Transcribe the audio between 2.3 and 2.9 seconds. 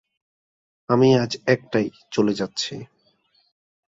যাচ্ছি।